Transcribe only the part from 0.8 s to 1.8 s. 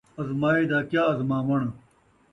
کیا ازماوݨ